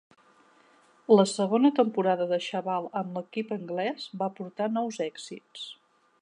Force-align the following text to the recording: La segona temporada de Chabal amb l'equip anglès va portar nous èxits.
La 1.19 1.25
segona 1.31 1.69
temporada 1.79 2.27
de 2.31 2.39
Chabal 2.45 2.89
amb 3.03 3.19
l'equip 3.19 3.53
anglès 3.59 4.09
va 4.23 4.31
portar 4.41 4.71
nous 4.79 4.99
èxits. 5.11 5.69